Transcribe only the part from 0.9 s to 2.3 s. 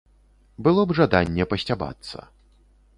жаданне пасцябацца.